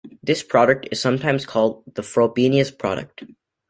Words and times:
This 0.23 0.41
product 0.41 0.87
is 0.91 0.99
sometimes 0.99 1.45
called 1.45 1.83
the 1.93 2.01
"Frobenius 2.01 2.75
product". 2.75 3.23